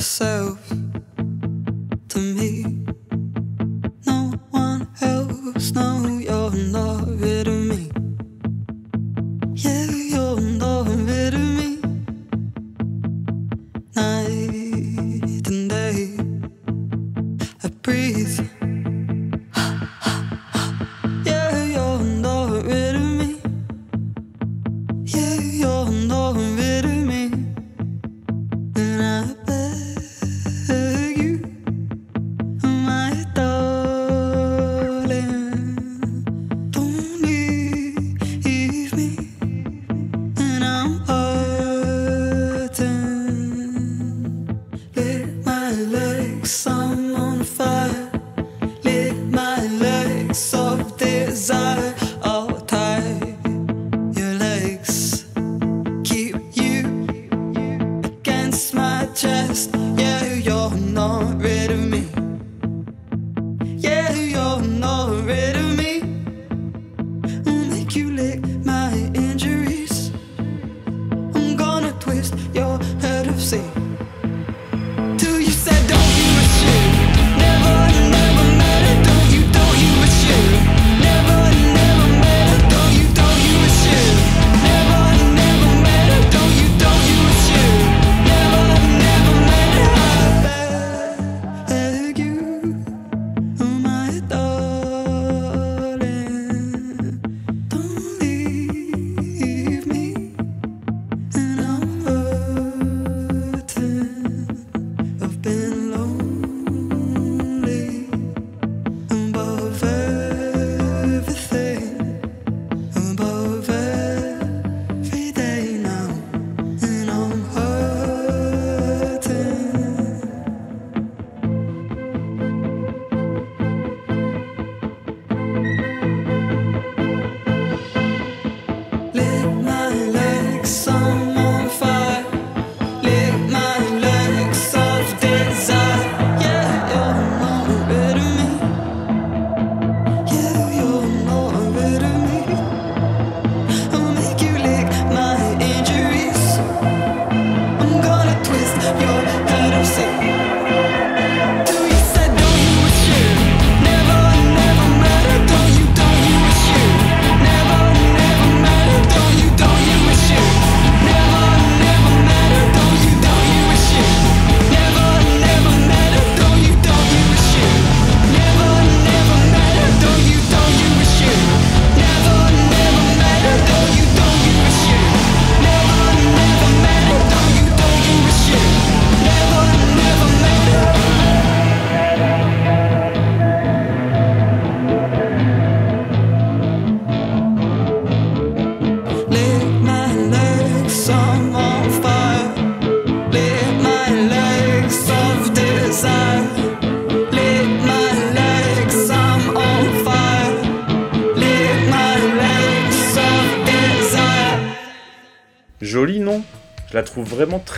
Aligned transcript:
yourself. 0.00 0.79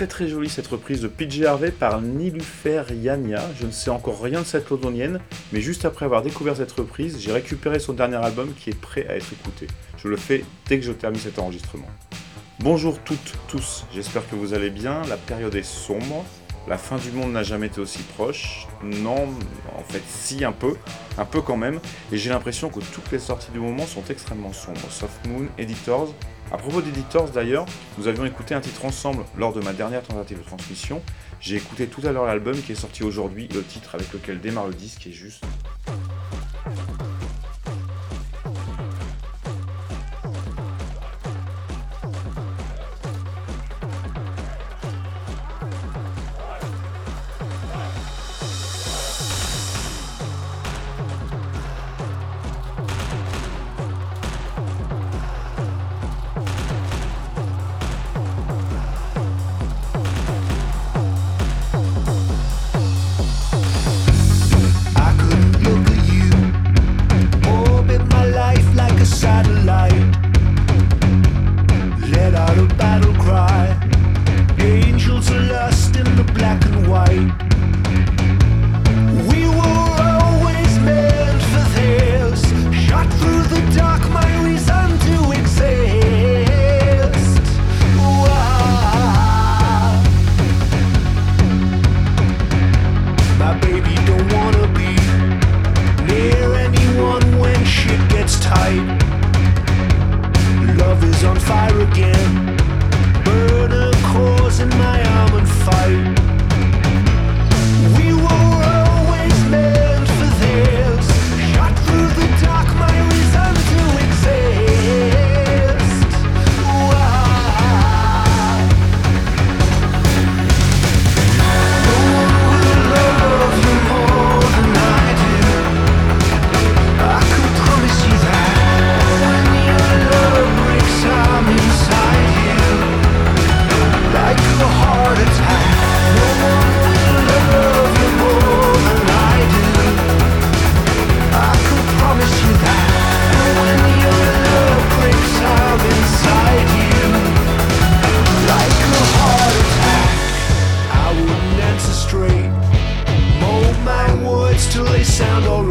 Très 0.02 0.08
très 0.08 0.26
jolie 0.26 0.48
cette 0.48 0.66
reprise 0.66 1.00
de 1.00 1.06
PJ 1.06 1.42
Harvey 1.42 1.70
par 1.70 2.00
Nilufer 2.00 2.82
Yania. 2.92 3.40
Je 3.60 3.66
ne 3.66 3.70
sais 3.70 3.88
encore 3.88 4.20
rien 4.20 4.40
de 4.40 4.44
cette 4.44 4.68
londonienne, 4.68 5.20
mais 5.52 5.60
juste 5.60 5.84
après 5.84 6.06
avoir 6.06 6.22
découvert 6.22 6.56
cette 6.56 6.72
reprise, 6.72 7.20
j'ai 7.20 7.30
récupéré 7.30 7.78
son 7.78 7.92
dernier 7.92 8.16
album 8.16 8.52
qui 8.52 8.70
est 8.70 8.80
prêt 8.80 9.06
à 9.08 9.14
être 9.14 9.32
écouté. 9.32 9.68
Je 9.96 10.08
le 10.08 10.16
fais 10.16 10.44
dès 10.66 10.80
que 10.80 10.84
je 10.84 10.90
termine 10.90 11.20
cet 11.20 11.38
enregistrement. 11.38 11.86
Bonjour 12.58 12.98
toutes, 13.04 13.34
tous, 13.46 13.84
j'espère 13.94 14.28
que 14.28 14.34
vous 14.34 14.54
allez 14.54 14.70
bien. 14.70 15.02
La 15.08 15.16
période 15.16 15.54
est 15.54 15.62
sombre, 15.62 16.24
la 16.66 16.78
fin 16.78 16.96
du 16.96 17.12
monde 17.12 17.32
n'a 17.32 17.44
jamais 17.44 17.66
été 17.66 17.80
aussi 17.80 18.02
proche. 18.16 18.66
Non, 18.82 19.28
en 19.76 19.82
fait, 19.84 20.02
si, 20.08 20.44
un 20.44 20.52
peu. 20.52 20.74
Un 21.16 21.24
peu 21.24 21.42
quand 21.42 21.56
même. 21.56 21.78
Et 22.10 22.16
j'ai 22.16 22.30
l'impression 22.30 22.70
que 22.70 22.80
toutes 22.80 23.12
les 23.12 23.20
sorties 23.20 23.52
du 23.52 23.60
moment 23.60 23.86
sont 23.86 24.02
extrêmement 24.10 24.52
sombres. 24.52 24.90
Soft 24.90 25.26
Moon, 25.28 25.46
Editors. 25.58 26.12
À 26.52 26.58
propos 26.58 26.82
d'Editors 26.82 27.30
d'ailleurs, 27.30 27.64
nous 27.96 28.08
avions 28.08 28.26
écouté 28.26 28.54
un 28.54 28.60
titre 28.60 28.84
ensemble 28.84 29.24
lors 29.38 29.54
de 29.54 29.62
ma 29.62 29.72
dernière 29.72 30.02
tentative 30.02 30.36
de 30.36 30.44
transmission. 30.44 31.00
J'ai 31.40 31.56
écouté 31.56 31.86
tout 31.86 32.06
à 32.06 32.12
l'heure 32.12 32.26
l'album 32.26 32.54
qui 32.54 32.72
est 32.72 32.74
sorti 32.74 33.02
aujourd'hui, 33.02 33.48
le 33.54 33.62
titre 33.64 33.94
avec 33.94 34.12
lequel 34.12 34.38
démarre 34.38 34.66
le 34.66 34.74
disque 34.74 35.06
est 35.06 35.12
juste 35.12 35.42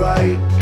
right. 0.02 0.61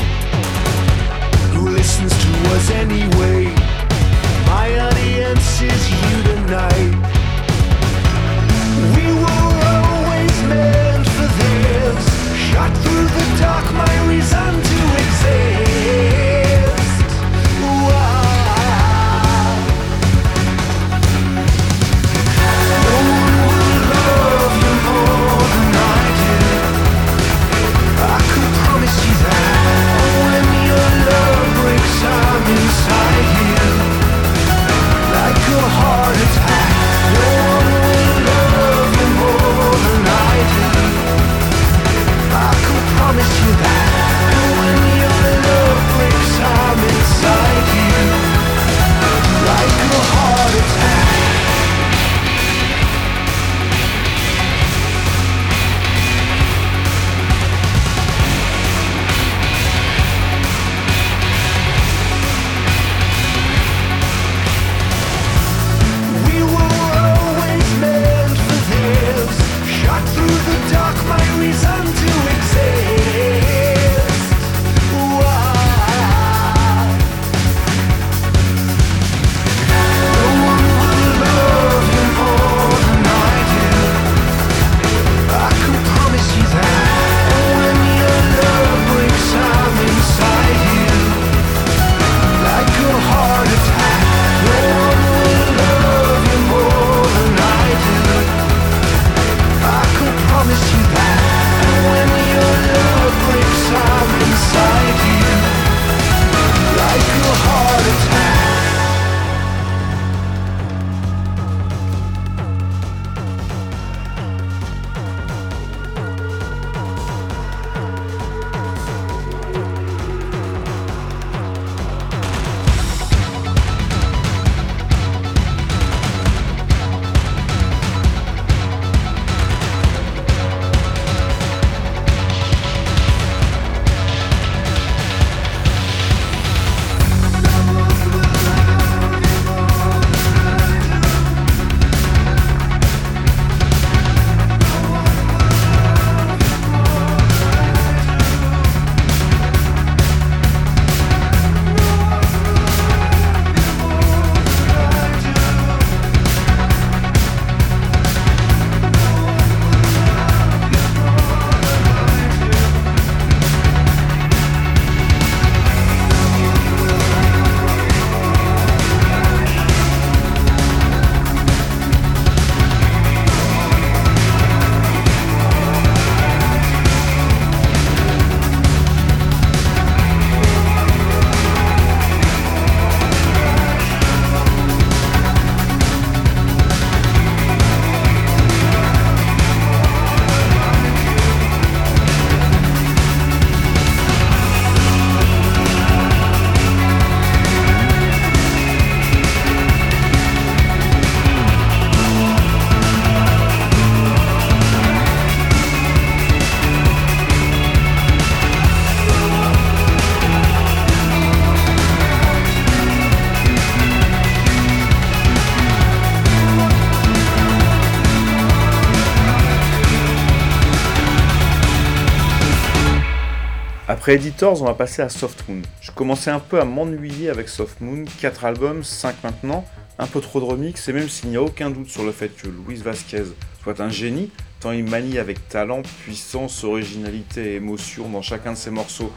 Après 224.10 224.16
Editors, 224.16 224.60
on 224.64 224.66
va 224.66 224.74
passer 224.74 225.04
à 225.04 225.10
Soft 225.10 225.48
Moon. 225.48 225.62
Je 225.82 225.92
commençais 225.92 226.32
un 226.32 226.40
peu 226.40 226.60
à 226.60 226.66
m'ennuyer 226.66 227.30
avec 227.30 227.48
Soft 227.48 227.80
Moon, 227.80 228.06
4 228.20 228.44
albums, 228.44 228.84
5 228.84 229.24
maintenant, 229.24 229.64
un 230.00 230.08
peu 230.08 230.20
trop 230.20 230.40
de 230.40 230.46
remix, 230.46 230.88
et 230.88 230.94
même 230.94 231.08
s'il 231.08 231.30
n'y 231.30 231.38
a 231.38 231.44
aucun 231.44 231.70
doute 231.70 231.90
sur 231.90 232.04
le 232.04 232.12
fait 232.12 232.30
que 232.30 232.48
Luis 232.48 232.78
Vasquez 232.78 233.26
soit 233.62 233.80
un 233.82 233.90
génie, 233.90 234.32
tant 234.62 234.72
il 234.72 234.84
manie 234.84 235.20
avec 235.20 235.48
talent, 235.48 235.84
puissance, 236.04 236.64
originalité 236.64 237.52
et 237.52 237.56
émotion 237.58 238.10
dans 238.10 238.24
chacun 238.24 238.54
de 238.54 238.58
ses 238.58 238.72
morceaux 238.72 239.12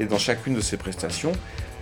et 0.00 0.06
dans 0.06 0.16
chacune 0.16 0.54
de 0.54 0.62
ses 0.62 0.78
prestations, 0.78 1.32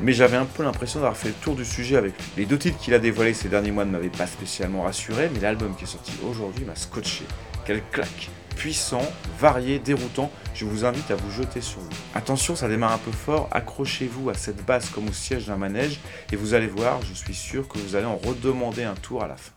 mais 0.01 0.13
j'avais 0.13 0.37
un 0.37 0.45
peu 0.45 0.65
l'impression 0.65 0.99
d'avoir 0.99 1.17
fait 1.17 1.29
le 1.29 1.35
tour 1.35 1.55
du 1.55 1.65
sujet 1.65 1.95
avec 1.95 2.15
lui. 2.19 2.27
Les 2.37 2.47
deux 2.47 2.59
titres 2.59 2.79
qu'il 2.79 2.95
a 2.95 2.99
dévoilés 2.99 3.35
ces 3.35 3.49
derniers 3.49 3.71
mois 3.71 3.85
ne 3.85 3.93
m'avaient 3.93 4.09
pas 4.09 4.27
spécialement 4.27 4.83
rassuré, 4.83 5.31
mais 5.33 5.39
l'album 5.39 5.77
qui 5.77 5.85
est 5.85 5.87
sorti 5.87 6.15
aujourd'hui 6.29 6.65
m'a 6.65 6.75
scotché. 6.75 7.27
Quelle 7.65 7.85
claque 7.93 8.29
Puissant, 8.57 9.03
varié, 9.39 9.79
déroutant, 9.79 10.31
je 10.55 10.65
vous 10.65 10.85
invite 10.87 11.11
à 11.11 11.15
vous 11.15 11.31
jeter 11.31 11.61
sur 11.61 11.79
vous. 11.81 11.91
Attention, 12.15 12.57
ça 12.57 12.69
démarre 12.69 12.93
un 12.93 12.99
peu 12.99 13.13
fort, 13.13 13.49
accrochez-vous 13.53 14.31
à 14.31 14.35
cette 14.35 14.65
basse 14.65 14.89
comme 14.89 15.09
au 15.09 15.13
siège 15.13 15.47
d'un 15.47 15.57
manège, 15.57 16.01
et 16.33 16.37
vous 16.37 16.55
allez 16.55 16.67
voir, 16.67 17.01
je 17.03 17.13
suis 17.13 17.35
sûr 17.35 17.69
que 17.69 17.79
vous 17.79 17.95
allez 17.97 18.07
en 18.07 18.17
redemander 18.17 18.85
un 18.85 18.95
tour 18.95 19.23
à 19.23 19.29
la 19.29 19.37
fin. 19.37 19.53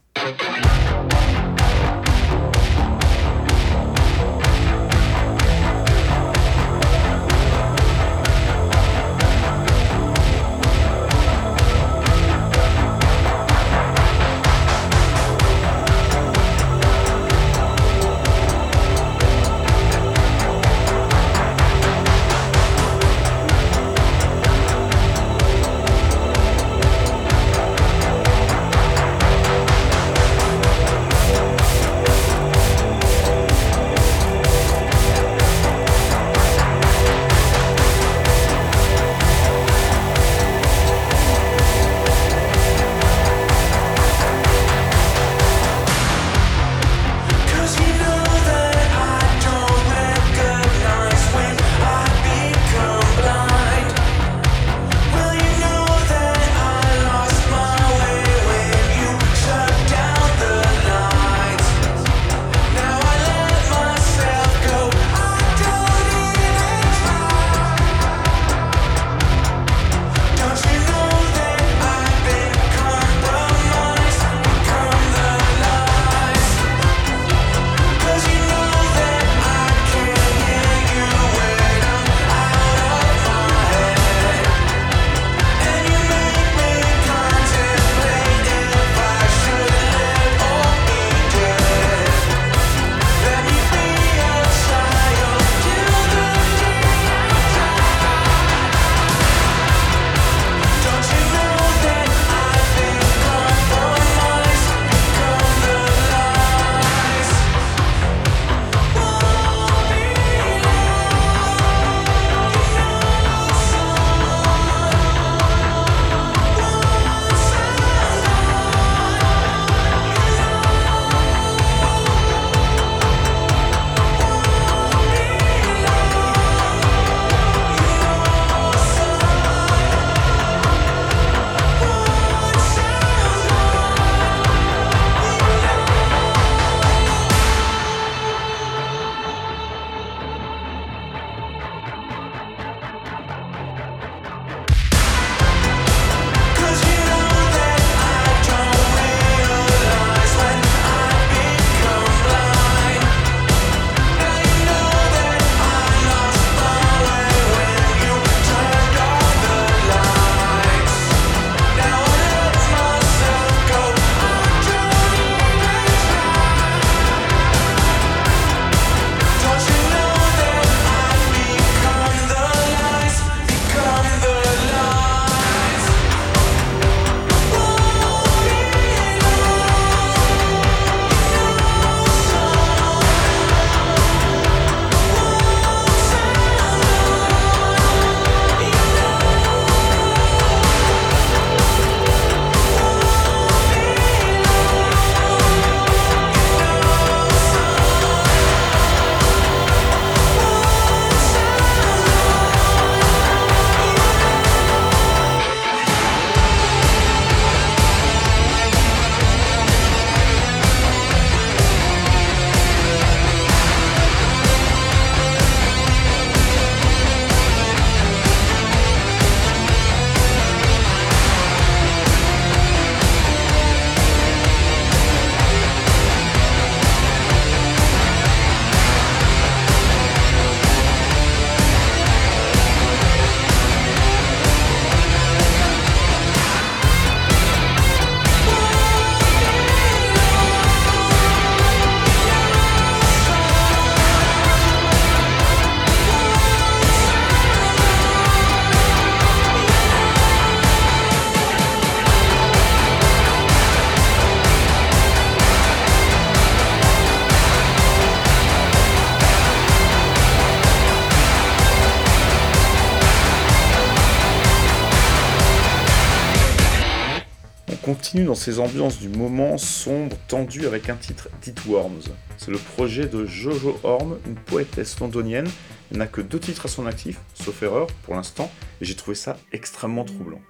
Continue 268.10 268.26
dans 268.26 268.34
ces 268.34 268.60
ambiances 268.60 268.98
du 268.98 269.08
moment 269.08 269.60
sombre, 269.60 270.18
tendu 270.28 270.66
avec 270.66 270.90
un 270.90 270.96
titre 270.96 271.30
Dit 271.44 271.54
Worms. 271.68 272.02
C'est 272.38 272.50
le 272.50 272.58
projet 272.58 273.06
de 273.06 273.28
Jojo 273.28 273.80
Horm, 273.84 274.18
une 274.26 274.34
poétesse 274.34 275.00
londonienne. 275.00 275.48
Elle 275.92 275.98
n'a 276.00 276.08
que 276.08 276.22
deux 276.22 276.40
titres 276.40 276.66
à 276.66 276.70
son 276.70 276.88
actif, 276.88 277.20
sauf 277.36 277.62
erreur 277.62 277.86
pour 278.02 278.16
l'instant, 278.16 278.50
et 278.82 278.86
j'ai 278.86 278.96
trouvé 278.96 279.14
ça 279.14 279.38
extrêmement 279.52 280.06
troublant. 280.06 280.42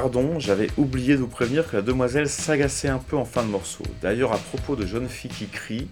Pardon, 0.00 0.38
j'avais 0.38 0.68
oublié 0.76 1.14
de 1.14 1.22
vous 1.22 1.26
prévenir 1.26 1.68
que 1.68 1.74
la 1.74 1.82
demoiselle 1.82 2.28
s'agaçait 2.28 2.86
un 2.86 2.98
peu 2.98 3.16
en 3.16 3.24
fin 3.24 3.42
de 3.42 3.48
morceau. 3.48 3.82
D'ailleurs, 4.00 4.32
à 4.32 4.38
propos 4.38 4.76
de 4.76 4.86
jeunes 4.86 5.08
filles 5.08 5.32
qui 5.32 5.48
crient, 5.48 5.88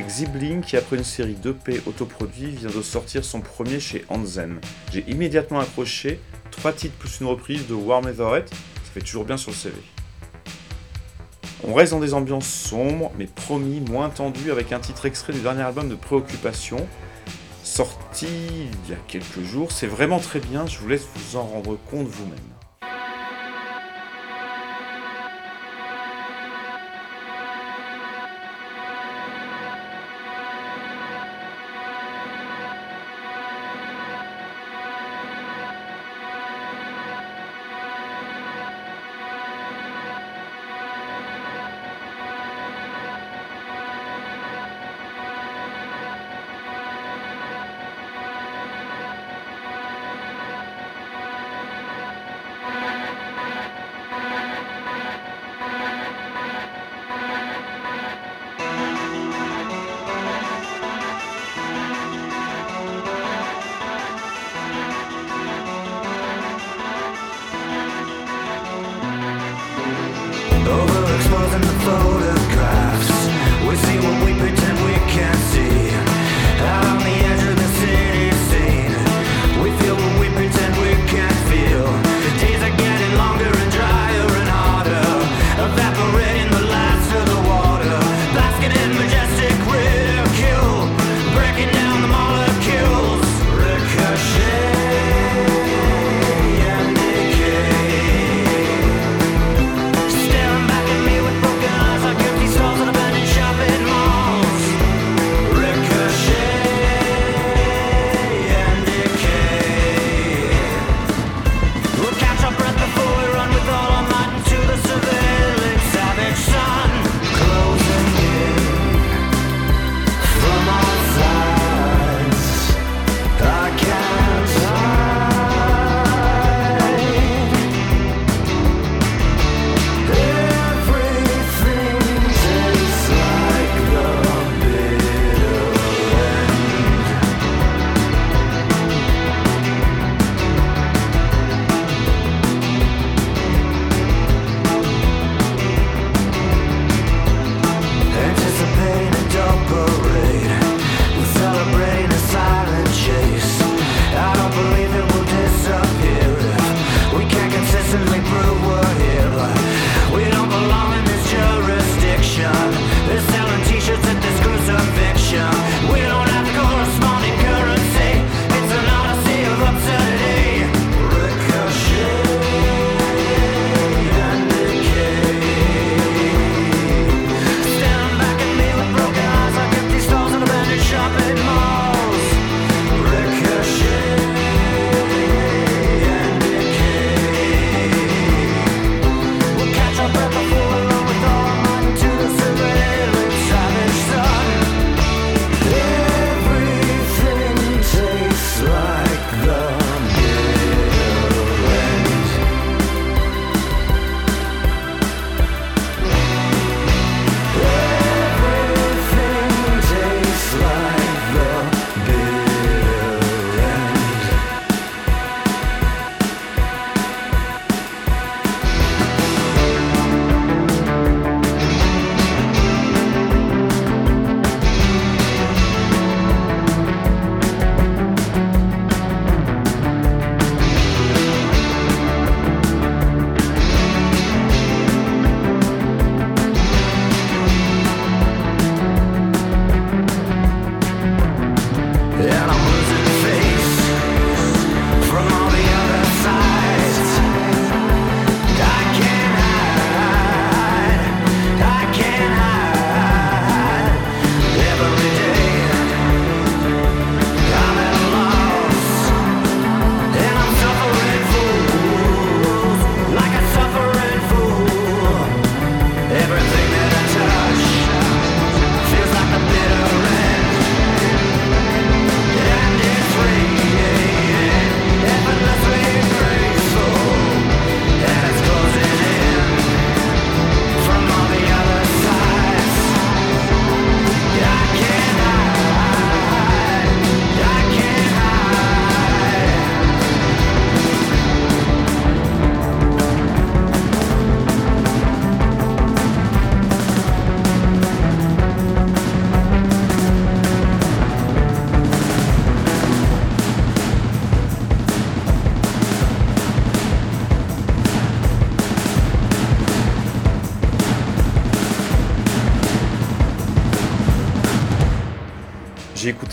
Xibling 0.00 0.60
qui 0.62 0.76
après 0.76 0.96
une 0.96 1.04
série 1.04 1.34
d'EP 1.34 1.82
autoproduits 1.86 2.50
vient 2.50 2.70
de 2.70 2.82
sortir 2.82 3.24
son 3.24 3.40
premier 3.40 3.80
chez 3.80 4.04
Anzen. 4.08 4.60
J'ai 4.92 5.04
immédiatement 5.08 5.60
accroché, 5.60 6.20
trois 6.50 6.72
titres 6.72 6.96
plus 6.96 7.20
une 7.20 7.26
reprise 7.26 7.66
de 7.66 7.74
Warm 7.74 8.08
Etherette, 8.08 8.50
ça 8.50 8.90
fait 8.94 9.00
toujours 9.00 9.24
bien 9.24 9.36
sur 9.36 9.50
le 9.50 9.56
CV. 9.56 9.74
On 11.64 11.74
reste 11.74 11.92
dans 11.92 12.00
des 12.00 12.14
ambiances 12.14 12.48
sombres, 12.48 13.12
mais 13.18 13.26
promis 13.26 13.80
moins 13.80 14.10
tendues 14.10 14.52
avec 14.52 14.72
un 14.72 14.78
titre 14.78 15.06
extrait 15.06 15.32
du 15.32 15.40
dernier 15.40 15.62
album 15.62 15.88
de 15.88 15.94
Préoccupation, 15.94 16.86
sorti 17.62 18.26
il 18.26 18.90
y 18.90 18.94
a 18.94 18.98
quelques 19.08 19.42
jours. 19.42 19.72
C'est 19.72 19.86
vraiment 19.86 20.20
très 20.20 20.40
bien, 20.40 20.66
je 20.66 20.78
vous 20.78 20.88
laisse 20.88 21.06
vous 21.14 21.36
en 21.36 21.42
rendre 21.42 21.76
compte 21.90 22.06
vous-même. 22.06 22.57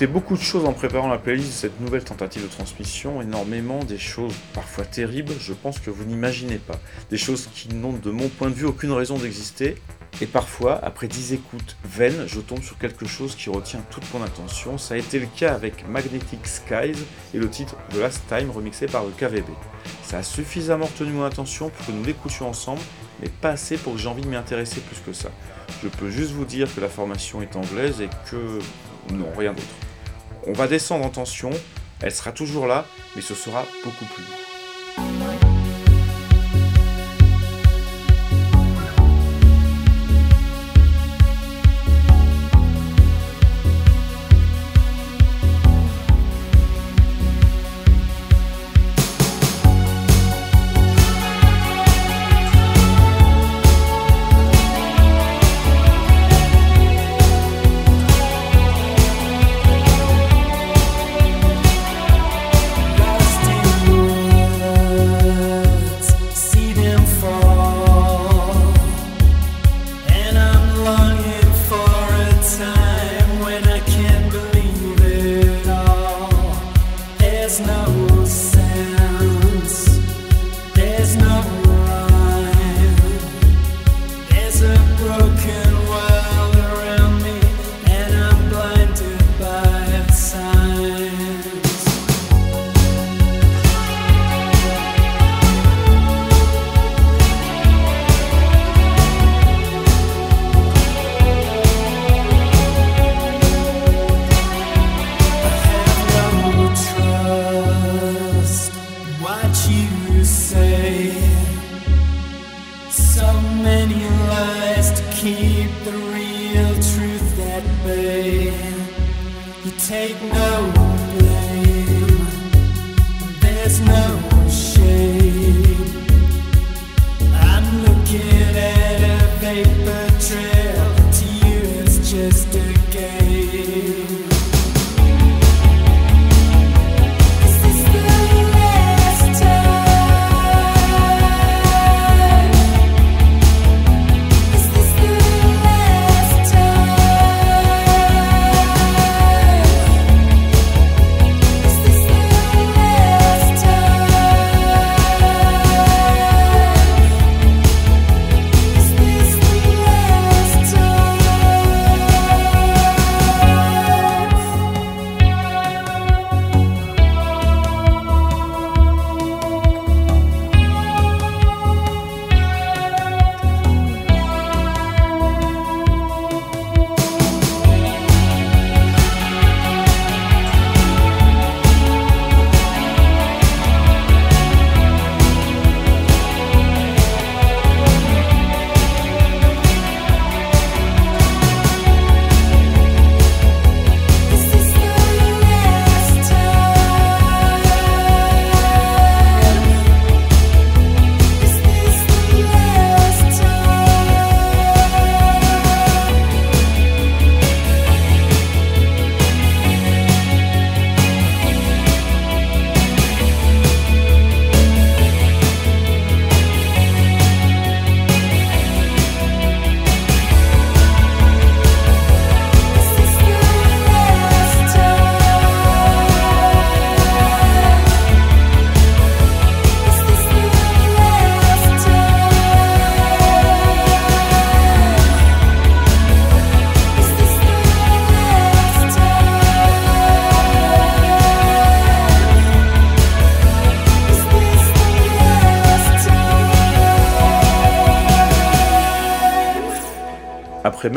Beaucoup 0.07 0.37
de 0.37 0.41
choses 0.41 0.65
en 0.65 0.71
préparant 0.71 1.09
la 1.09 1.17
playlist 1.17 1.49
de 1.49 1.53
cette 1.53 1.81
nouvelle 1.81 2.03
tentative 2.03 2.43
de 2.43 2.47
transmission, 2.47 3.21
énormément 3.21 3.83
des 3.83 3.97
choses 3.97 4.33
parfois 4.53 4.85
terribles, 4.85 5.33
je 5.39 5.51
pense 5.51 5.79
que 5.79 5.89
vous 5.89 6.05
n'imaginez 6.05 6.57
pas. 6.57 6.79
Des 7.09 7.17
choses 7.17 7.49
qui 7.53 7.67
n'ont 7.73 7.91
de 7.91 8.11
mon 8.11 8.29
point 8.29 8.49
de 8.49 8.55
vue 8.55 8.65
aucune 8.65 8.91
raison 8.91 9.17
d'exister, 9.17 9.75
et 10.21 10.25
parfois, 10.25 10.79
après 10.83 11.07
10 11.07 11.33
écoutes 11.33 11.75
vaines, 11.83 12.23
je 12.27 12.39
tombe 12.39 12.63
sur 12.63 12.77
quelque 12.77 13.05
chose 13.05 13.35
qui 13.35 13.49
retient 13.49 13.81
toute 13.89 14.05
mon 14.13 14.23
attention. 14.23 14.77
Ça 14.77 14.93
a 14.93 14.97
été 14.97 15.19
le 15.19 15.27
cas 15.27 15.53
avec 15.53 15.87
Magnetic 15.89 16.47
Skies 16.47 17.03
et 17.33 17.37
le 17.37 17.49
titre 17.49 17.75
The 17.89 17.97
Last 17.97 18.21
Time 18.29 18.49
remixé 18.51 18.85
par 18.85 19.03
le 19.03 19.11
KVB. 19.11 19.49
Ça 20.03 20.19
a 20.19 20.23
suffisamment 20.23 20.85
retenu 20.85 21.11
mon 21.11 21.25
attention 21.25 21.69
pour 21.69 21.85
que 21.85 21.91
nous 21.91 22.05
l'écoutions 22.05 22.47
ensemble, 22.47 22.81
mais 23.21 23.27
pas 23.27 23.49
assez 23.49 23.75
pour 23.75 23.93
que 23.93 23.99
j'ai 23.99 24.07
envie 24.07 24.23
de 24.23 24.29
m'y 24.29 24.37
intéresser 24.37 24.79
plus 24.79 25.01
que 25.05 25.11
ça. 25.11 25.29
Je 25.83 25.89
peux 25.89 26.09
juste 26.09 26.31
vous 26.31 26.45
dire 26.45 26.73
que 26.73 26.79
la 26.79 26.89
formation 26.89 27.41
est 27.41 27.55
anglaise 27.57 27.99
et 27.99 28.09
que 28.31 28.59
non, 29.13 29.27
rien 29.37 29.51
d'autre. 29.51 29.84
On 30.47 30.53
va 30.53 30.67
descendre 30.67 31.05
en 31.05 31.09
tension, 31.09 31.49
elle 32.01 32.13
sera 32.13 32.31
toujours 32.31 32.67
là, 32.67 32.85
mais 33.15 33.21
ce 33.21 33.33
sera 33.33 33.65
beaucoup 33.83 34.05
plus 34.05 34.23
lourd. 34.23 35.54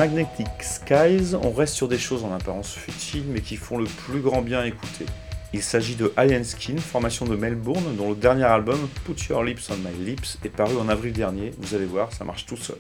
Magnetic 0.09 0.49
Skies, 0.63 1.35
on 1.35 1.51
reste 1.51 1.75
sur 1.75 1.87
des 1.87 1.99
choses 1.99 2.25
en 2.25 2.33
apparence 2.33 2.73
futiles 2.73 3.27
mais 3.29 3.43
qui 3.43 3.57
font 3.57 3.77
le 3.77 3.85
plus 3.85 4.21
grand 4.21 4.41
bien 4.41 4.61
à 4.61 4.67
écouter. 4.67 5.05
Il 5.53 5.63
s'agit 5.63 5.97
de 5.97 6.15
Alien 6.17 6.45
Skin, 6.45 6.79
formation 6.79 7.27
de 7.27 7.37
Melbourne, 7.37 7.95
dont 7.95 8.09
le 8.09 8.17
dernier 8.17 8.45
album, 8.45 8.89
Put 9.05 9.23
Your 9.29 9.45
Lips 9.45 9.69
on 9.71 9.77
My 9.77 9.93
Lips, 10.03 10.39
est 10.45 10.49
paru 10.49 10.79
en 10.79 10.89
avril 10.89 11.13
dernier. 11.13 11.53
Vous 11.59 11.75
allez 11.75 11.85
voir, 11.85 12.11
ça 12.15 12.25
marche 12.25 12.47
tout 12.47 12.57
seul. 12.57 12.79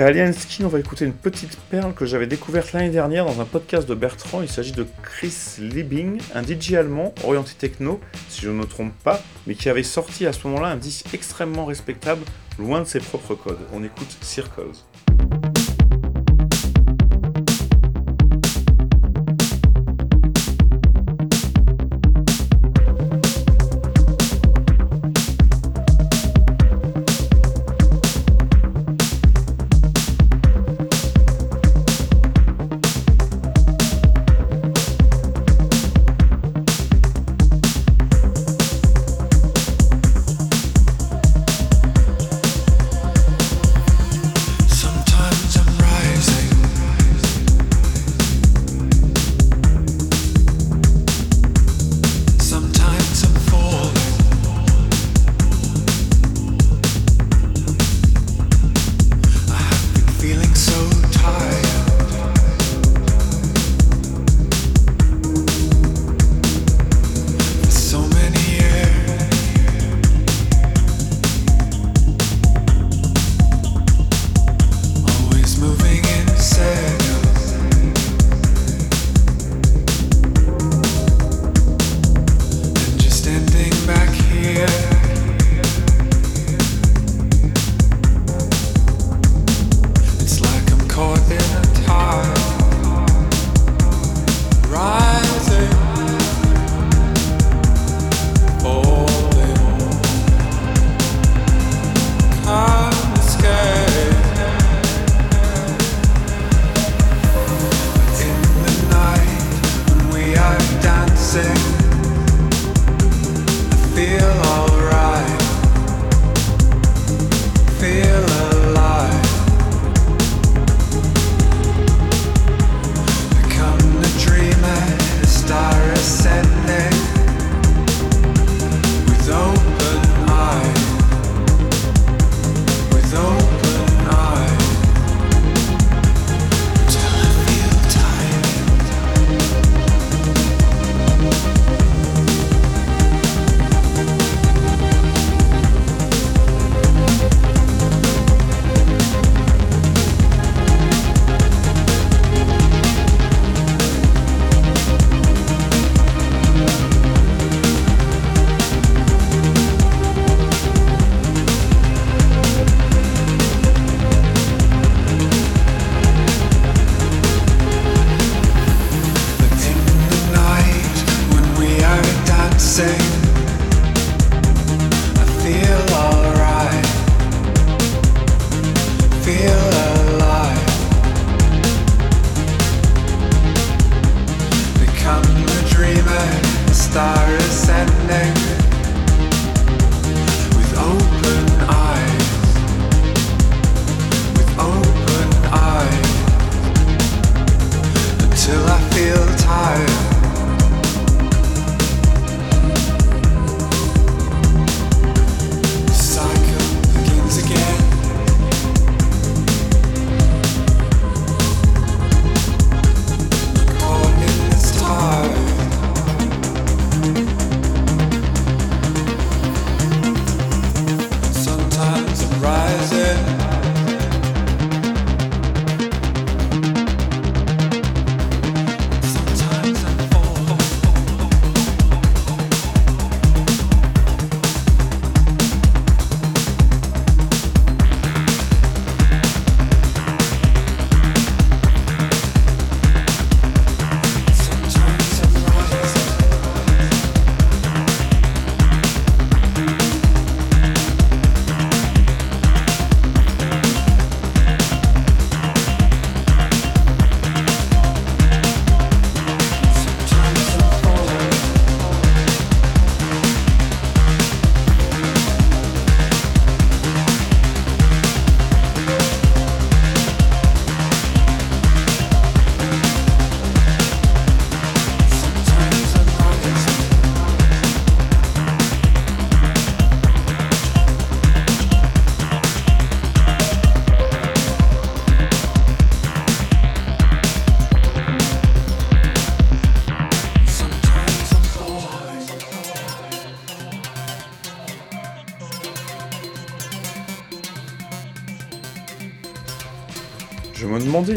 Après 0.00 0.32
Skin, 0.32 0.64
on 0.64 0.68
va 0.68 0.78
écouter 0.78 1.04
une 1.04 1.12
petite 1.12 1.58
perle 1.68 1.92
que 1.92 2.06
j'avais 2.06 2.26
découverte 2.26 2.72
l'année 2.72 2.88
dernière 2.88 3.26
dans 3.26 3.38
un 3.38 3.44
podcast 3.44 3.86
de 3.86 3.94
Bertrand. 3.94 4.40
Il 4.40 4.48
s'agit 4.48 4.72
de 4.72 4.86
Chris 5.02 5.56
Liebing, 5.58 6.18
un 6.34 6.42
DJ 6.42 6.72
allemand 6.72 7.12
orienté 7.22 7.52
techno, 7.52 8.00
si 8.30 8.40
je 8.40 8.48
ne 8.48 8.54
me 8.54 8.64
trompe 8.64 8.94
pas, 9.04 9.20
mais 9.46 9.54
qui 9.54 9.68
avait 9.68 9.82
sorti 9.82 10.24
à 10.24 10.32
ce 10.32 10.46
moment-là 10.46 10.68
un 10.68 10.76
disque 10.76 11.12
extrêmement 11.12 11.66
respectable, 11.66 12.22
loin 12.58 12.80
de 12.80 12.86
ses 12.86 13.00
propres 13.00 13.34
codes. 13.34 13.58
On 13.74 13.84
écoute 13.84 14.16
Circles. 14.22 14.72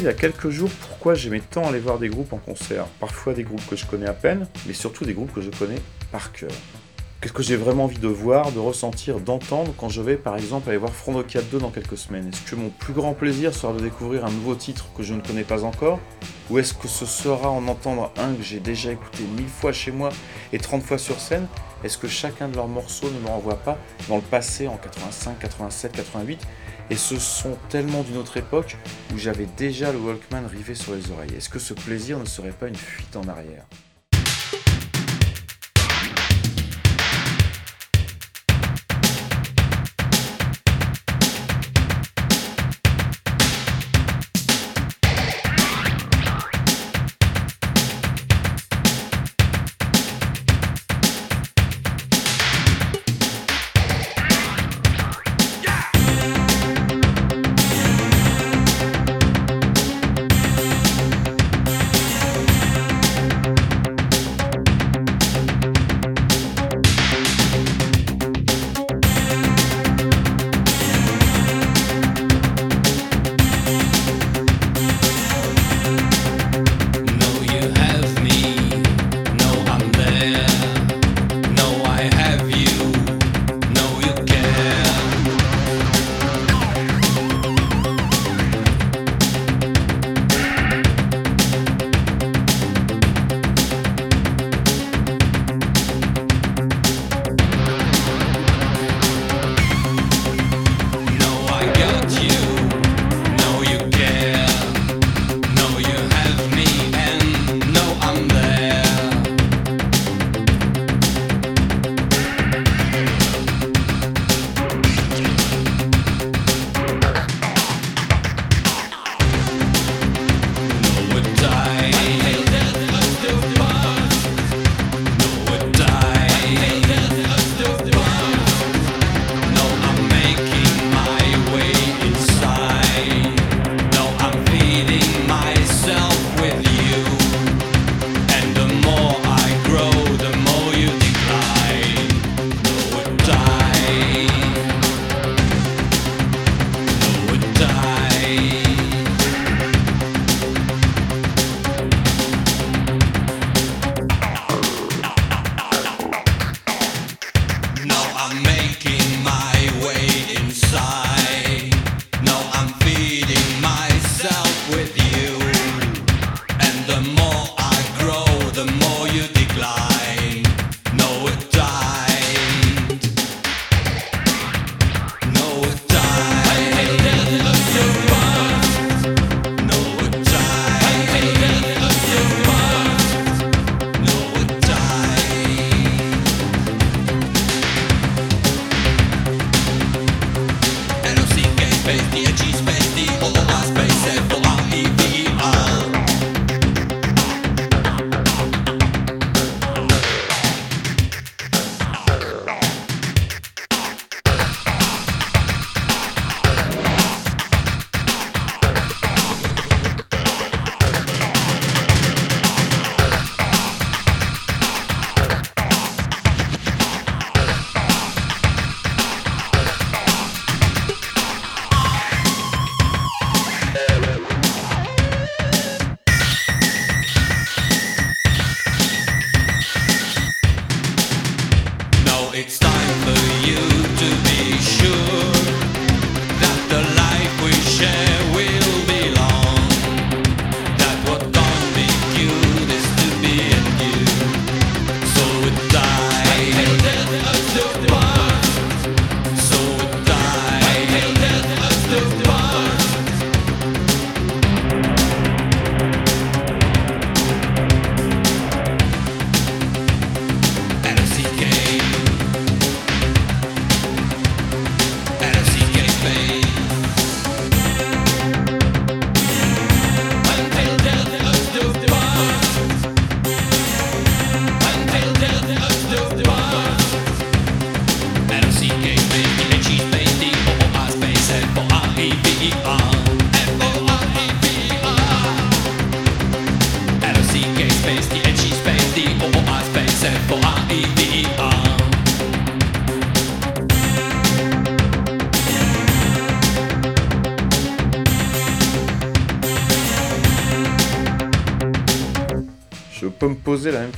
Il 0.04 0.08
y 0.08 0.10
a 0.10 0.14
quelques 0.14 0.50
jours 0.50 0.70
pourquoi 0.82 1.16
j'aimais 1.16 1.40
tant 1.40 1.66
aller 1.66 1.80
voir 1.80 1.98
des 1.98 2.10
groupes 2.10 2.34
en 2.34 2.38
concert. 2.38 2.88
Parfois 3.00 3.34
des 3.34 3.44
groupes 3.44 3.66
que 3.70 3.78
je 3.78 3.86
connais 3.86 4.06
à 4.06 4.12
peine, 4.12 4.48
mais 4.68 4.74
surtout 4.74 5.06
des 5.06 5.14
groupes 5.14 5.34
que 5.34 5.40
je 5.40 5.50
connais 5.50 5.80
par 6.12 6.34
cœur. 6.34 6.52
Qu'est-ce 7.22 7.32
que 7.32 7.42
j'ai 7.42 7.56
vraiment 7.56 7.86
envie 7.86 8.00
de 8.00 8.10
voir, 8.10 8.52
de 8.52 8.60
ressentir, 8.60 9.22
d'entendre 9.22 9.74
quand 9.78 9.88
je 9.88 10.02
vais 10.02 10.18
par 10.18 10.36
exemple 10.36 10.68
aller 10.68 10.78
voir 10.78 10.92
Front 10.92 11.14
2 11.24 11.58
dans 11.58 11.70
quelques 11.70 11.98
semaines? 11.98 12.28
Est-ce 12.28 12.42
que 12.52 12.58
mon 12.58 12.70
plus 12.70 12.92
grand 12.92 13.14
plaisir 13.14 13.54
sera 13.54 13.72
de 13.72 13.80
découvrir 13.80 14.26
un 14.26 14.30
nouveau 14.30 14.56
titre 14.56 14.88
que 14.94 15.04
je 15.04 15.14
ne 15.14 15.22
connais 15.22 15.46
pas 15.46 15.64
encore? 15.64 16.02
Ou 16.50 16.60
est-ce 16.60 16.74
que 16.74 16.90
ce 16.90 17.06
sera 17.06 17.50
en 17.50 17.66
entendre 17.70 18.12
un 18.18 18.34
que 18.34 18.44
j'ai 18.44 18.60
déjà 18.60 18.92
écouté 18.92 19.24
mille 19.38 19.48
fois 19.48 19.72
chez 19.72 19.94
moi 19.94 20.10
et 20.52 20.58
30 20.58 20.84
fois 20.84 20.98
sur 20.98 21.18
scène? 21.22 21.48
Est-ce 21.86 21.98
que 21.98 22.10
chacun 22.10 22.50
de 22.50 22.58
leurs 22.58 22.68
morceaux 22.68 23.10
ne 23.10 23.20
me 23.22 23.28
renvoie 23.28 23.56
pas 23.56 23.78
dans 24.10 24.18
le 24.18 24.22
passé 24.22 24.68
en 24.68 24.76
85, 24.76 25.40
87, 25.40 25.94
88 25.94 26.42
et 26.90 26.96
ce 26.96 27.18
sont 27.18 27.58
tellement 27.70 28.04
d'une 28.04 28.18
autre 28.18 28.38
époque 28.38 28.78
où 29.14 29.18
j'avais 29.18 29.48
déjà 29.58 29.92
le 29.92 30.00
Walkman 30.00 30.48
rivé 30.48 30.76
sur 30.76 30.94
les 30.96 31.12
oreilles. 31.12 31.34
Est-ce 31.36 31.50
que 31.50 31.60
ce 31.60 31.74
plaisir 31.74 32.20
ne 32.20 32.26
serait 32.26 32.52
pas 32.52 32.68
une 32.68 32.76
fuite 32.76 33.16
en 33.16 33.28
arrière? 33.28 33.66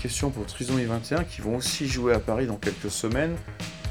Pour 0.08 0.45
Trisomy 0.45 0.84
21 0.84 1.24
qui 1.24 1.41
vont 1.41 1.56
aussi 1.56 1.88
jouer 1.88 2.14
à 2.14 2.20
Paris 2.20 2.45
dans 2.45 2.58
quelques 2.58 2.91
semaines. 2.91 3.36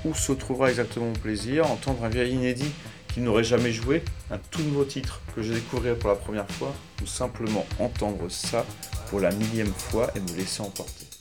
Où 0.04 0.14
se 0.14 0.32
trouvera 0.32 0.70
exactement 0.70 1.06
mon 1.06 1.12
plaisir? 1.12 1.68
Entendre 1.70 2.04
un 2.04 2.08
vieil 2.08 2.34
inédit 2.34 2.70
qui 3.12 3.20
n'aurait 3.20 3.44
jamais 3.44 3.72
joué, 3.72 4.04
un 4.30 4.38
tout 4.38 4.62
nouveau 4.62 4.84
titre 4.84 5.20
que 5.34 5.42
je 5.42 5.52
découvrirai 5.52 5.96
pour 5.96 6.10
la 6.10 6.16
première 6.16 6.48
fois, 6.50 6.72
ou 7.02 7.06
simplement 7.06 7.66
entendre 7.78 8.28
ça 8.28 8.64
pour 9.08 9.20
la 9.20 9.30
millième 9.32 9.72
fois 9.72 10.10
et 10.14 10.20
me 10.20 10.36
laisser 10.36 10.62
emporter. 10.62 11.13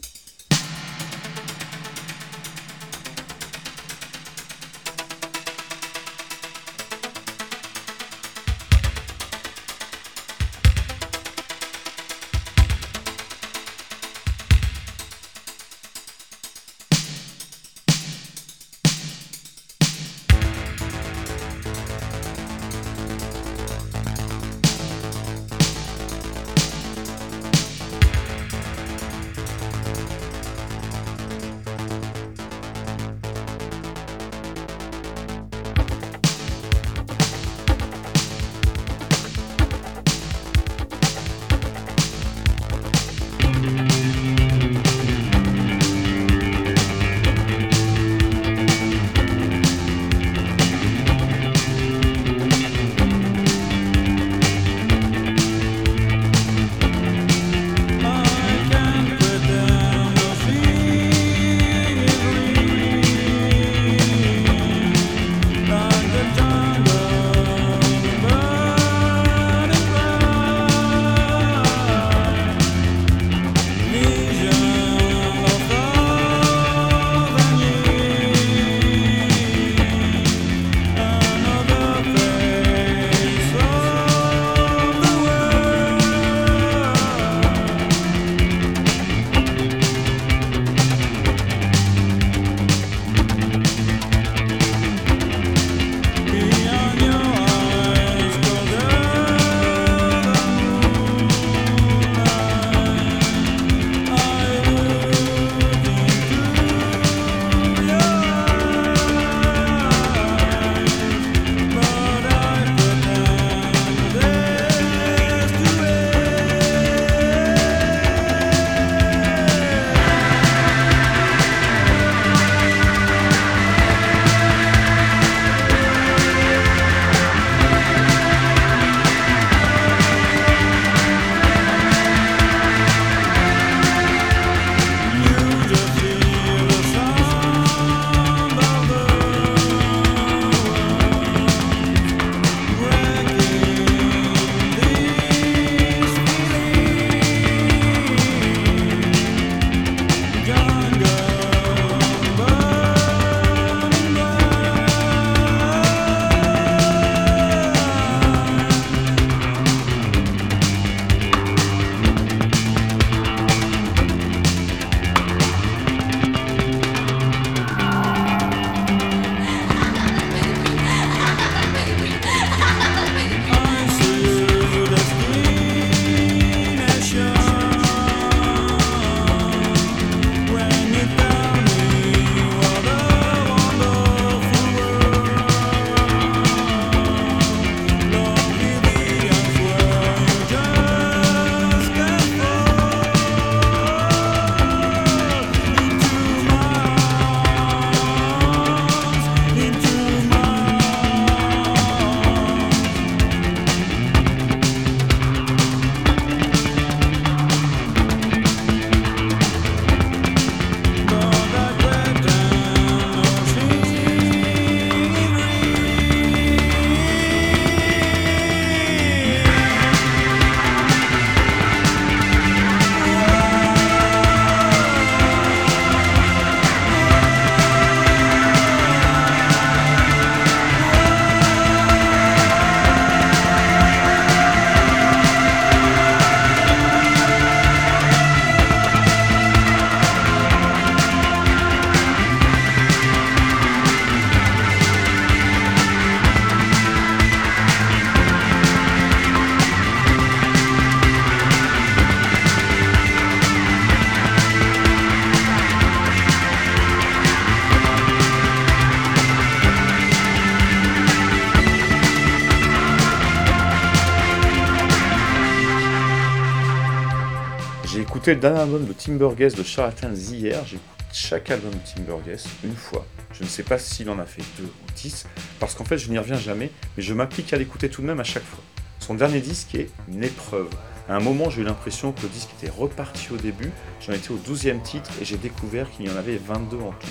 Écouté 268.23 268.35
le 268.35 268.39
dernier 268.39 268.59
album 268.61 268.85
de 268.85 268.93
Timbergess 268.93 269.53
de 269.53 269.63
Charlatans 269.63 270.15
hier, 270.15 270.63
j'écoute 270.65 270.87
chaque 271.11 271.51
album 271.51 271.71
de 271.71 271.79
Timbergess 271.93 272.47
une 272.63 272.73
fois. 272.73 273.05
Je 273.33 273.43
ne 273.43 273.49
sais 273.49 273.63
pas 273.63 273.77
s'il 273.77 274.09
en 274.09 274.17
a 274.17 274.25
fait 274.25 274.41
deux 274.57 274.63
ou 274.63 274.91
dix, 274.95 275.25
parce 275.59 275.75
qu'en 275.75 275.83
fait 275.83 275.97
je 275.97 276.09
n'y 276.09 276.17
reviens 276.17 276.37
jamais, 276.37 276.71
mais 276.95 277.03
je 277.03 277.13
m'applique 277.13 277.51
à 277.51 277.57
l'écouter 277.57 277.89
tout 277.89 278.01
de 278.01 278.07
même 278.07 278.21
à 278.21 278.23
chaque 278.23 278.45
fois. 278.45 278.63
Son 279.01 279.15
dernier 279.15 279.41
disque 279.41 279.75
est 279.75 279.89
une 280.07 280.23
épreuve. 280.23 280.69
À 281.09 281.17
un 281.17 281.19
moment, 281.19 281.49
j'ai 281.49 281.63
eu 281.63 281.65
l'impression 281.65 282.13
que 282.13 282.21
le 282.21 282.29
disque 282.29 282.47
était 282.57 282.71
reparti 282.71 283.33
au 283.33 283.35
début, 283.35 283.71
j'en 283.99 284.13
étais 284.13 284.31
au 284.31 284.37
12e 284.37 284.81
titre 284.81 285.11
et 285.21 285.25
j'ai 285.25 285.35
découvert 285.35 285.91
qu'il 285.91 286.05
y 286.05 286.09
en 286.09 286.15
avait 286.15 286.37
22 286.37 286.77
en 286.77 286.91
tout. 286.91 287.07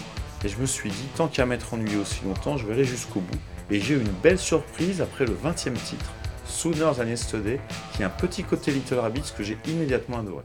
Et 0.47 0.49
je 0.49 0.57
me 0.57 0.65
suis 0.65 0.89
dit, 0.89 1.09
tant 1.15 1.29
qu'à 1.29 1.45
m'être 1.45 1.75
ennuyé 1.75 1.99
aussi 1.99 2.25
longtemps, 2.25 2.57
je 2.57 2.67
aller 2.71 2.85
jusqu'au 2.85 3.21
bout. 3.21 3.39
Et 3.71 3.83
j'ai 3.83 3.97
eu 3.97 4.01
une 4.01 4.15
belle 4.23 4.39
surprise 4.39 5.03
après 5.03 5.27
le 5.27 5.35
20e 5.35 5.75
titre, 5.75 6.11
Sooner 6.47 6.91
Than 6.97 7.07
Yesterday, 7.07 7.61
qui 7.95 8.03
a 8.03 8.07
un 8.07 8.09
petit 8.09 8.45
côté 8.45 8.71
Little 8.71 8.95
Rabbits 8.95 9.35
que 9.37 9.45
j'ai 9.45 9.59
immédiatement 9.67 10.19
adoré. 10.21 10.45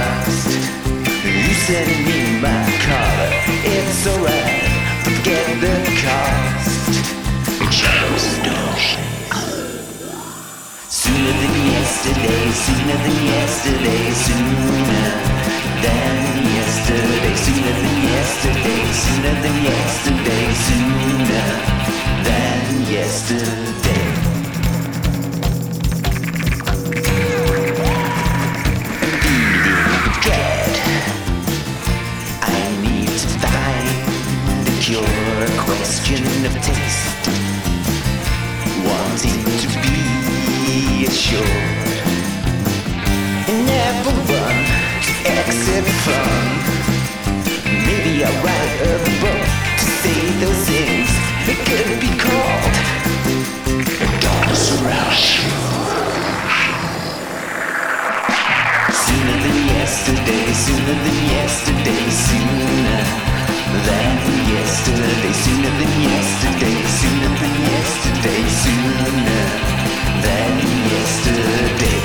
sending 1.71 2.03
me 2.03 2.19
my 2.41 2.63
collar. 2.85 3.31
It's 3.75 4.05
alright, 4.11 4.67
forget 5.05 5.47
the 5.63 5.75
cost. 6.03 6.91
Just 7.79 8.31
Sooner 11.01 11.33
than 11.41 11.55
yesterday, 11.75 12.43
sooner 12.65 12.97
than 13.05 13.19
yesterday, 13.35 14.03
sooner 14.25 15.11
than 15.83 16.15
yesterday, 16.59 17.35
sooner 17.45 17.75
than 17.83 17.97
yesterday, 18.15 18.83
sooner 19.03 19.35
than 19.43 19.57
yesterday, 19.69 20.45
sooner 20.65 21.49
than 22.27 22.61
yesterday. 22.97 23.71
Question 34.99 36.23
of 36.45 36.53
taste, 36.61 37.27
wanting 38.83 39.43
to 39.61 39.67
be 39.79 41.05
assured. 41.07 41.45
Never 43.47 44.11
run 44.31 44.57
to 45.05 45.11
exit 45.31 45.85
from. 46.03 46.35
Maybe 47.87 48.23
I'll 48.25 48.43
write 48.43 48.81
a 48.81 48.99
book 49.21 49.47
to 49.79 49.85
say 50.01 50.19
those 50.43 50.61
things 50.67 51.09
that 51.47 51.59
could 51.67 51.99
be 52.01 52.11
called 52.19 52.75
Dog's 54.19 54.65
Rush. 54.83 55.39
Sooner 59.05 59.37
than 59.43 59.57
yesterday, 59.67 60.45
sooner 60.51 60.95
than 61.05 61.17
yesterday, 61.31 62.09
sooner 62.09 63.20
than 63.87 64.17
yesterday, 64.53 65.33
sooner 65.43 65.73
than 65.79 65.93
yesterday, 66.01 66.77
sooner 66.99 67.33
than 67.41 67.53
yesterday, 67.71 68.43
sooner 68.61 69.11
than 70.23 70.59
yesterday. 70.91 72.00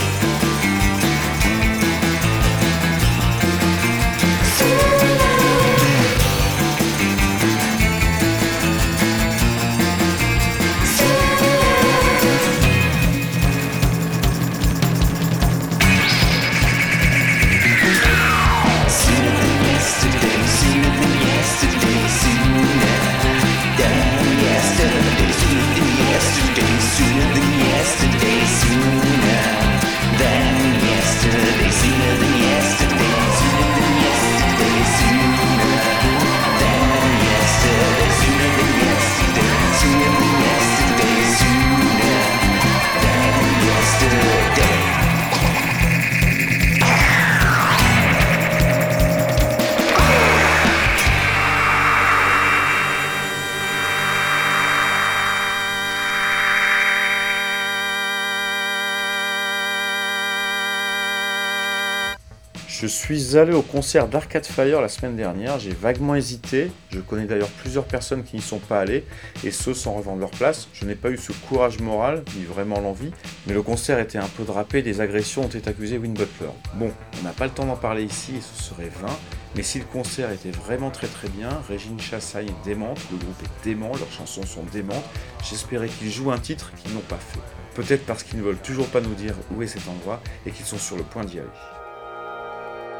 Je 62.86 62.92
suis 62.92 63.36
allé 63.36 63.52
au 63.52 63.62
concert 63.62 64.06
d'Arcade 64.06 64.46
Fire 64.46 64.80
la 64.80 64.88
semaine 64.88 65.16
dernière, 65.16 65.58
j'ai 65.58 65.72
vaguement 65.72 66.14
hésité, 66.14 66.70
je 66.90 67.00
connais 67.00 67.24
d'ailleurs 67.24 67.48
plusieurs 67.48 67.84
personnes 67.84 68.22
qui 68.22 68.36
n'y 68.36 68.42
sont 68.42 68.60
pas 68.60 68.78
allées, 68.78 69.04
et 69.42 69.50
ceux 69.50 69.74
sans 69.74 69.94
revendre 69.94 70.20
leur 70.20 70.30
place, 70.30 70.68
je 70.72 70.84
n'ai 70.84 70.94
pas 70.94 71.10
eu 71.10 71.18
ce 71.18 71.32
courage 71.32 71.80
moral, 71.80 72.22
ni 72.36 72.44
vraiment 72.44 72.78
l'envie, 72.78 73.10
mais 73.48 73.54
le 73.54 73.62
concert 73.62 73.98
était 73.98 74.18
un 74.18 74.28
peu 74.28 74.44
drapé, 74.44 74.82
des 74.82 75.00
agressions 75.00 75.46
ont 75.46 75.48
été 75.48 75.68
accusées 75.68 75.98
Win 75.98 76.14
Butler. 76.14 76.52
Bon, 76.74 76.92
on 77.18 77.24
n'a 77.24 77.32
pas 77.32 77.46
le 77.46 77.50
temps 77.50 77.64
d'en 77.64 77.74
parler 77.74 78.04
ici, 78.04 78.34
et 78.38 78.40
ce 78.40 78.62
serait 78.62 78.92
vain, 79.02 79.16
mais 79.56 79.64
si 79.64 79.80
le 79.80 79.84
concert 79.86 80.30
était 80.30 80.52
vraiment 80.52 80.92
très 80.92 81.08
très 81.08 81.28
bien, 81.28 81.48
Régine 81.68 81.98
Chassagne 81.98 82.50
est 82.50 82.64
démente, 82.64 83.00
le 83.10 83.16
groupe 83.16 83.42
est 83.42 83.64
dément, 83.68 83.96
leurs 83.96 84.12
chansons 84.12 84.46
sont 84.46 84.62
démentes, 84.72 85.04
j'espérais 85.42 85.88
qu'ils 85.88 86.12
jouent 86.12 86.30
un 86.30 86.38
titre 86.38 86.70
qu'ils 86.76 86.94
n'ont 86.94 87.00
pas 87.00 87.18
fait. 87.18 87.40
Peut-être 87.74 88.06
parce 88.06 88.22
qu'ils 88.22 88.38
ne 88.38 88.44
veulent 88.44 88.62
toujours 88.62 88.86
pas 88.86 89.00
nous 89.00 89.14
dire 89.14 89.34
où 89.50 89.62
est 89.62 89.66
cet 89.66 89.88
endroit 89.88 90.22
et 90.46 90.52
qu'ils 90.52 90.66
sont 90.66 90.78
sur 90.78 90.96
le 90.96 91.02
point 91.02 91.24
d'y 91.24 91.40
aller. 91.40 91.48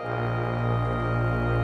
Thank 0.08 1.50
you. 1.50 1.55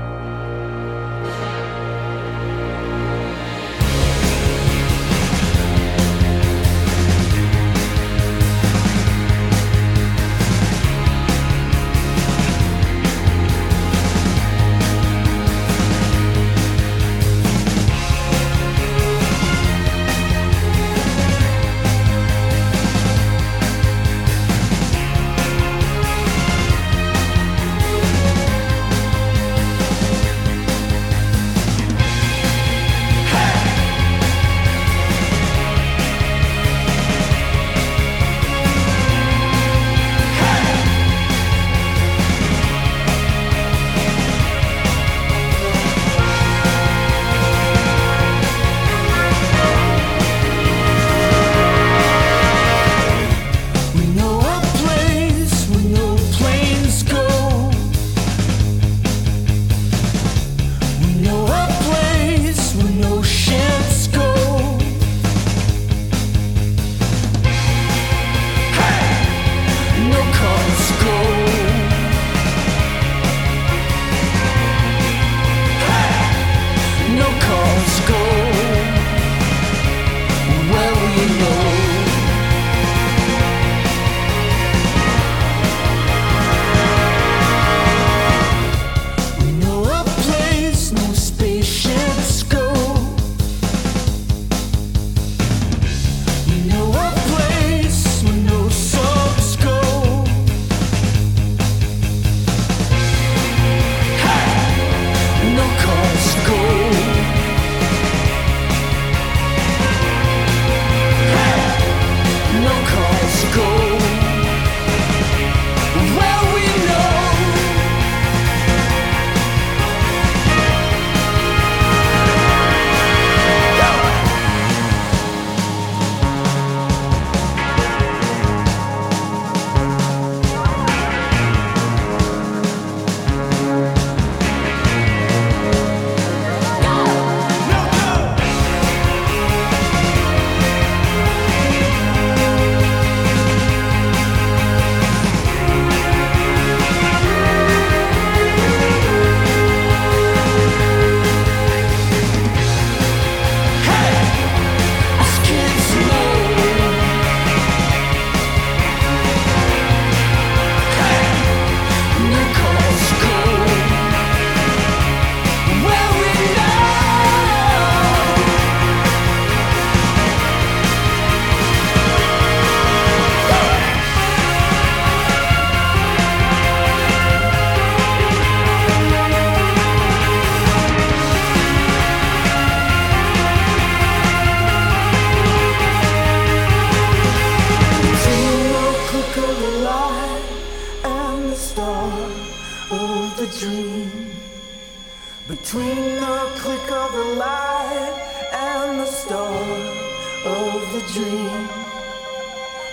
Dream. 201.12 201.68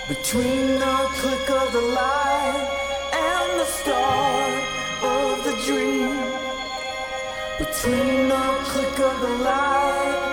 Between 0.08 0.78
the 0.78 0.96
click 1.20 1.50
of 1.50 1.72
the 1.72 1.80
light 1.80 2.68
and 3.12 3.60
the 3.60 3.64
start 3.64 4.62
of 5.02 5.44
the 5.44 5.54
dream. 5.66 6.16
Between 7.58 8.28
the 8.28 8.46
click 8.70 8.98
of 9.00 9.20
the 9.20 9.44
light 9.44 10.29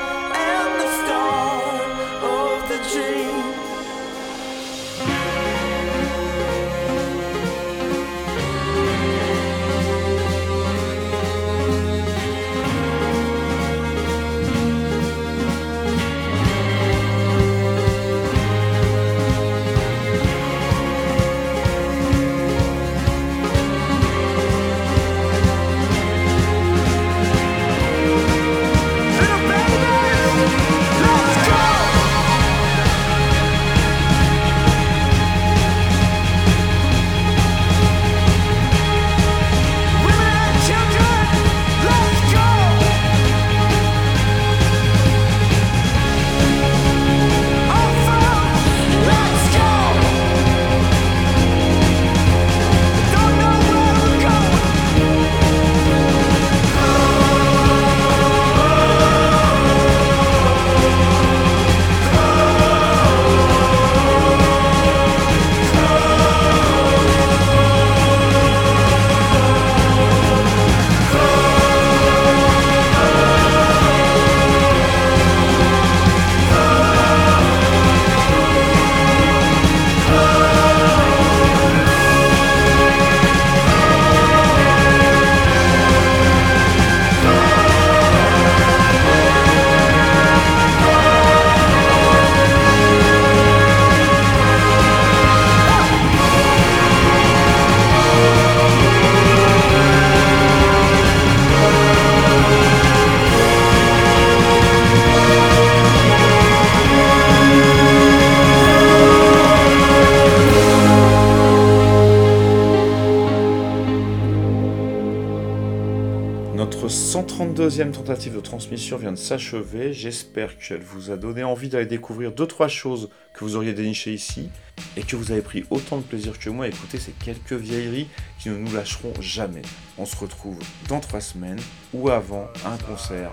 132e 117.58 117.90
tentative 117.90 118.36
de 118.36 118.40
transmission 118.40 118.98
vient 118.98 119.12
de 119.12 119.18
s'achever. 119.18 119.92
J'espère 119.92 120.60
qu'elle 120.60 120.84
vous 120.84 121.10
a 121.10 121.18
donné 121.18 121.44
envie 121.44 121.70
d'aller 121.70 121.88
découvrir 121.88 122.30
2-3 122.30 122.68
choses 122.68 123.10
que 123.34 123.44
vous 123.44 123.56
auriez 123.56 123.74
dénichées 123.74 124.14
ici 124.14 124.52
et 124.96 125.02
que 125.02 125.16
vous 125.16 125.32
avez 125.32 125.42
pris 125.42 125.66
autant 125.72 125.98
de 125.98 126.04
plaisir 126.04 126.38
que 126.38 126.52
moi 126.52 126.66
à 126.66 126.68
écouter 126.68 127.00
ces 127.00 127.14
quelques 127.14 127.54
vieilleries 127.54 128.10
qui 128.38 128.50
ne 128.50 128.58
nous 128.58 128.72
lâcheront 128.72 129.14
jamais. 129.22 129.64
On 129.98 130.06
se 130.06 130.16
retrouve 130.16 130.60
dans 130.88 131.00
3 131.00 131.20
semaines 131.20 131.60
ou 131.94 132.10
avant 132.10 132.48
un 132.64 132.78
concert. 132.78 133.32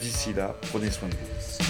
D'ici 0.00 0.32
là, 0.32 0.56
prenez 0.72 0.90
soin 0.90 1.08
de 1.08 1.14
vous. 1.14 1.60